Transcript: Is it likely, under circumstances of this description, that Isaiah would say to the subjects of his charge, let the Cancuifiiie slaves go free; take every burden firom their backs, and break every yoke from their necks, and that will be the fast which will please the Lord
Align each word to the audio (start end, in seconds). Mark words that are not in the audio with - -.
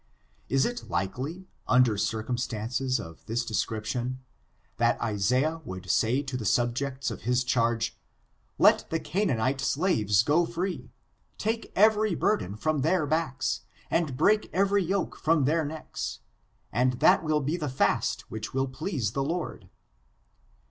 Is 0.49 0.65
it 0.65 0.89
likely, 0.89 1.47
under 1.67 1.95
circumstances 1.95 2.99
of 2.99 3.23
this 3.27 3.45
description, 3.45 4.17
that 4.77 4.99
Isaiah 4.99 5.61
would 5.63 5.91
say 5.91 6.23
to 6.23 6.35
the 6.35 6.43
subjects 6.43 7.11
of 7.11 7.21
his 7.21 7.43
charge, 7.43 7.95
let 8.57 8.89
the 8.89 8.99
Cancuifiiie 8.99 9.61
slaves 9.61 10.23
go 10.23 10.47
free; 10.47 10.89
take 11.37 11.71
every 11.75 12.15
burden 12.15 12.57
firom 12.57 12.81
their 12.81 13.05
backs, 13.05 13.61
and 13.91 14.17
break 14.17 14.49
every 14.51 14.83
yoke 14.83 15.17
from 15.17 15.45
their 15.45 15.63
necks, 15.63 16.21
and 16.71 16.93
that 16.93 17.23
will 17.23 17.39
be 17.41 17.55
the 17.55 17.69
fast 17.69 18.21
which 18.21 18.55
will 18.55 18.67
please 18.67 19.11
the 19.11 19.23
Lord 19.23 19.69